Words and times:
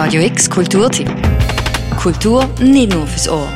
Radio 0.00 0.22
X 0.22 0.48
Kulturtipp. 0.48 1.08
Kultur 2.00 2.46
nicht 2.60 2.92
nur 2.92 3.04
fürs 3.08 3.28
Ohr. 3.28 3.48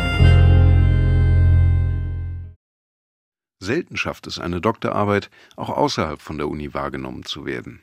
Selten 3.60 3.96
schafft 3.96 4.26
es 4.26 4.40
eine 4.40 4.60
Doktorarbeit, 4.60 5.30
auch 5.54 5.68
außerhalb 5.68 6.20
von 6.20 6.38
der 6.38 6.48
Uni 6.48 6.74
wahrgenommen 6.74 7.24
zu 7.24 7.46
werden. 7.46 7.80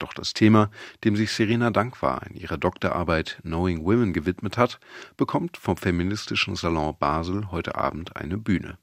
Doch 0.00 0.12
das 0.12 0.34
Thema, 0.34 0.72
dem 1.04 1.14
sich 1.14 1.30
Serena 1.30 1.70
Dankwa 1.70 2.18
in 2.28 2.34
ihrer 2.34 2.58
Doktorarbeit 2.58 3.38
Knowing 3.42 3.84
Women 3.84 4.12
gewidmet 4.12 4.58
hat, 4.58 4.80
bekommt 5.16 5.56
vom 5.56 5.76
feministischen 5.76 6.56
Salon 6.56 6.96
Basel 6.98 7.52
heute 7.52 7.76
Abend 7.76 8.16
eine 8.16 8.38
Bühne. 8.38 8.76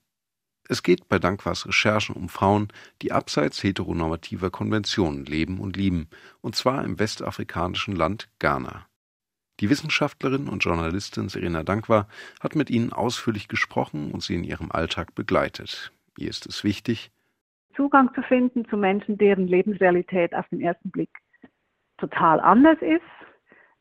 Es 0.70 0.84
geht 0.84 1.10
bei 1.10 1.20
Dankwas 1.20 1.68
Recherchen 1.68 2.16
um 2.16 2.30
Frauen, 2.30 2.70
die 3.02 3.12
abseits 3.12 3.62
heteronormativer 3.62 4.52
Konventionen 4.52 5.26
leben 5.26 5.60
und 5.60 5.76
lieben, 5.76 6.08
und 6.40 6.56
zwar 6.56 6.86
im 6.86 6.98
westafrikanischen 6.98 7.94
Land 7.94 8.30
Ghana. 8.40 8.88
Die 9.60 9.70
Wissenschaftlerin 9.70 10.48
und 10.48 10.64
Journalistin 10.64 11.30
Serena 11.30 11.64
Dankwa 11.64 12.08
hat 12.42 12.56
mit 12.56 12.70
ihnen 12.70 12.94
ausführlich 12.94 13.48
gesprochen 13.48 14.12
und 14.12 14.22
sie 14.22 14.36
in 14.36 14.44
ihrem 14.44 14.72
Alltag 14.72 15.16
begleitet. 15.16 15.92
Ihr 16.18 16.30
ist 16.30 16.46
es 16.46 16.64
wichtig, 16.64 17.12
Zugang 17.78 18.12
zu 18.16 18.24
finden 18.24 18.68
zu 18.68 18.76
Menschen, 18.76 19.18
deren 19.18 19.48
Lebensrealität 19.48 20.34
auf 20.34 20.48
den 20.50 20.62
ersten 20.62 20.90
Blick 20.90 21.12
total 21.98 22.40
anders 22.40 22.80
ist, 22.82 23.02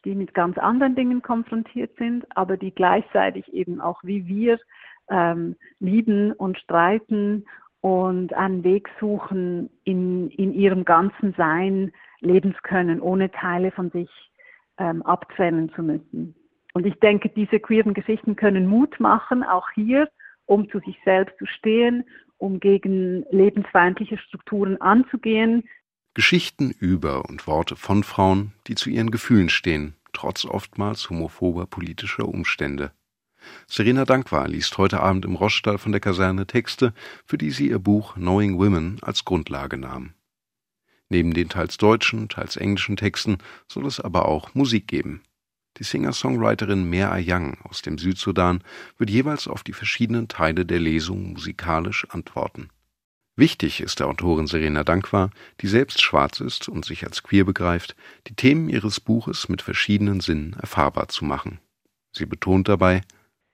die 0.05 0.15
mit 0.15 0.35
ganz 0.35 0.59
anderen 0.59 0.95
Dingen 0.95 1.23
konfrontiert 1.23 1.97
sind, 1.97 2.25
aber 2.37 2.59
die 2.59 2.73
gleichzeitig 2.73 3.53
eben 3.53 3.81
auch 3.81 3.99
wie 4.05 4.27
wir 4.27 4.59
ähm, 5.09 5.57
lieben 5.81 6.33
und 6.33 6.59
streiten 6.59 7.47
und 7.81 8.35
einen 8.35 8.65
Weg 8.65 8.89
suchen, 9.01 9.71
in, 9.85 10.31
in 10.31 10.53
ihrem 10.53 10.85
ganzen 10.85 11.35
Sein 11.37 11.93
leben 12.21 12.55
zu 12.55 12.61
können, 12.63 13.01
ohne 13.01 13.31
Teile 13.31 13.71
von 13.71 13.91
sich 13.91 14.11
ähm, 14.79 15.03
abtrennen 15.03 15.71
zu 15.75 15.83
müssen. 15.83 16.35
Und 16.75 16.87
ich 16.87 16.99
denke, 17.01 17.31
diese 17.31 17.59
queeren 17.59 17.95
Geschichten 17.95 18.37
können 18.37 18.67
Mut 18.67 19.01
machen, 19.01 19.43
auch 19.43 19.69
hier, 19.75 20.09
um 20.45 20.69
zu 20.71 20.79
sich 20.81 20.99
selbst 21.05 21.37
zu 21.39 21.47
stehen, 21.47 22.05
um 22.39 22.61
gegen 22.61 23.25
lebensfeindliche 23.31 24.19
Strukturen 24.19 24.81
anzugehen. 24.81 25.65
Geschichten 26.15 26.71
über 26.79 27.29
und 27.29 27.47
Worte 27.47 27.77
von 27.77 28.03
Frauen, 28.03 28.53
die 28.67 28.75
zu 28.75 28.91
ihren 28.91 29.11
Gefühlen 29.11 29.49
stehen, 29.49 29.95
trotz 30.13 30.45
oftmals 30.45 31.09
homophober 31.11 31.67
politischer 31.67 32.29
Umstände. 32.29 32.93
Serena 33.67 34.05
Dankwa 34.05 34.47
liest 34.47 34.77
heute 34.79 35.01
Abend 35.01 35.25
im 35.25 35.37
Rossstall 35.37 35.79
von 35.79 35.93
der 35.93 36.01
Kaserne 36.01 36.47
Texte, 36.47 36.93
für 37.25 37.39
die 37.39 37.51
sie 37.51 37.69
ihr 37.69 37.79
Buch 37.79 38.15
Knowing 38.15 38.59
Women 38.59 38.99
als 39.03 39.25
Grundlage 39.25 39.79
nahm. 39.79 40.16
Neben 41.09 41.35
den 41.35 41.49
teils 41.49 41.77
deutschen, 41.77 42.29
teils 42.29 42.57
englischen 42.57 42.97
Texten 42.97 43.39
soll 43.69 43.87
es 43.87 44.01
aber 44.01 44.27
auch 44.27 44.55
Musik 44.55 44.89
geben. 44.89 45.23
Die 45.79 45.85
Singer-Songwriterin 45.85 46.89
Mer 46.89 47.17
Young 47.21 47.59
aus 47.65 47.83
dem 47.83 47.99
Südsudan 47.99 48.63
wird 48.97 49.11
jeweils 49.11 49.47
auf 49.47 49.63
die 49.63 49.75
verschiedenen 49.75 50.27
Teile 50.29 50.65
der 50.65 50.81
Lesung 50.81 51.33
musikalisch 51.33 52.07
antworten. 52.11 52.71
Wichtig 53.37 53.83
ist 53.83 54.01
der 54.01 54.09
Autorin 54.09 54.47
Serena 54.47 54.83
Dankwa, 54.83 55.29
die 55.61 55.67
selbst 55.67 56.01
schwarz 56.01 56.41
ist 56.41 56.71
und 56.71 56.87
sich 56.87 57.05
als 57.05 57.23
queer 57.23 57.45
begreift, 57.45 57.95
die 58.27 58.35
Themen 58.35 58.71
ihres 58.71 58.99
Buches 58.99 59.51
mit 59.51 59.61
verschiedenen 59.61 60.21
Sinnen 60.21 60.57
erfahrbar 60.59 61.09
zu 61.09 61.27
machen. 61.27 61.61
Sie 62.13 62.25
betont 62.25 62.69
dabei, 62.69 63.03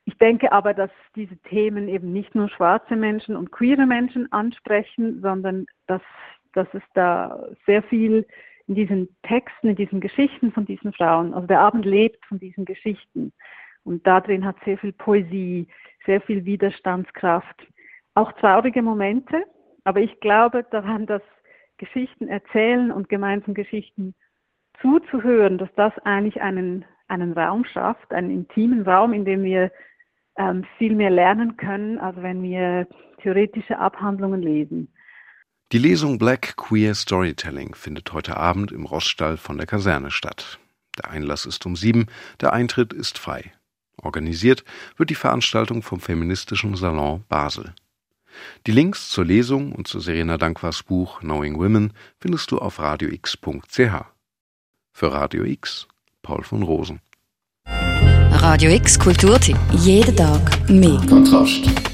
ich 0.05 0.19
denke 0.19 0.51
aber, 0.51 0.75
dass 0.75 0.91
diese 1.15 1.37
Themen 1.43 1.89
eben 1.89 2.13
nicht 2.13 2.35
nur 2.35 2.49
schwarze 2.49 2.97
Menschen 2.97 3.37
und 3.37 3.53
queere 3.53 3.87
Menschen 3.87 4.31
ansprechen, 4.33 5.21
sondern 5.21 5.67
dass, 5.87 6.03
dass 6.55 6.69
es 6.73 6.83
da 6.95 7.47
sehr 7.67 7.83
viel 7.83 8.27
in 8.67 8.75
diesen 8.75 9.09
Texten, 9.23 9.69
in 9.69 9.77
diesen 9.77 10.01
Geschichten 10.01 10.53
von 10.53 10.65
diesen 10.65 10.93
Frauen, 10.93 11.35
also 11.35 11.47
der 11.47 11.61
Abend 11.61 11.85
lebt 11.85 12.25
von 12.27 12.39
diesen 12.39 12.65
Geschichten. 12.65 13.33
Und 13.85 14.07
da 14.07 14.21
drin 14.21 14.45
hat 14.45 14.57
sehr 14.65 14.79
viel 14.79 14.93
Poesie, 14.93 15.67
sehr 16.07 16.21
viel 16.21 16.45
Widerstandskraft, 16.45 17.67
auch 18.15 18.33
traurige 18.33 18.83
Momente. 18.83 19.45
Aber 19.85 20.01
ich 20.01 20.21
glaube 20.21 20.65
daran, 20.71 21.07
dass 21.07 21.23
Geschichten 21.79 22.29
erzählen 22.29 22.93
und 22.93 23.09
gemeinsam 23.09 23.55
Geschichten 23.55 24.15
zuzuhören, 24.81 25.59
dass 25.59 25.73
das 25.75 25.93
eigentlich 26.05 26.41
einen, 26.41 26.85
einen 27.09 27.33
Raum 27.33 27.65
schafft, 27.65 28.13
einen 28.13 28.31
intimen 28.31 28.83
Raum, 28.83 29.13
in 29.13 29.25
dem 29.25 29.43
wir 29.43 29.73
ähm, 30.37 30.65
viel 30.79 30.95
mehr 30.95 31.11
lernen 31.11 31.57
können, 31.57 31.99
als 31.99 32.21
wenn 32.23 32.43
wir 32.43 32.87
theoretische 33.23 33.79
Abhandlungen 33.79 34.43
lesen. 34.43 34.92
Die 35.73 35.79
Lesung 35.79 36.19
Black 36.19 36.59
Queer 36.59 36.95
Storytelling 36.95 37.75
findet 37.75 38.13
heute 38.13 38.37
Abend 38.37 38.73
im 38.73 38.85
Rossstall 38.85 39.39
von 39.39 39.57
der 39.57 39.67
Kaserne 39.67 40.11
statt. 40.11 40.59
Der 40.99 41.11
Einlass 41.11 41.47
ist 41.47 41.65
um 41.65 41.77
sieben, 41.77 42.09
der 42.43 42.53
Eintritt 42.53 42.93
ist 42.93 43.17
frei. 43.17 43.55
Organisiert 43.97 44.65
wird 44.99 45.09
die 45.09 45.15
Veranstaltung 45.15 45.83
vom 45.83 45.99
Feministischen 45.99 46.77
Salon 46.77 47.25
Basel. 47.31 47.75
Die 48.67 48.73
Links 48.73 49.09
zur 49.09 49.25
Lesung 49.25 49.73
und 49.73 49.89
zu 49.89 49.99
Serena 49.99 50.37
Dankwas 50.37 50.83
Buch 50.83 51.21
Knowing 51.21 51.59
Women 51.59 51.95
findest 52.19 52.51
du 52.51 52.59
auf 52.59 52.79
radiox.ch. 52.79 53.79
Für 54.93 55.13
Radio 55.13 55.45
X, 55.45 55.89
Paul 56.21 56.43
von 56.43 56.63
Rosen. 56.65 57.01
Radio 58.33 58.73
X 58.73 58.99
Kulturtipp. 58.99 59.57
Jeden 59.71 60.17
Tag 60.17 60.69
mehr. 60.69 61.01
Kontrast. 61.09 61.92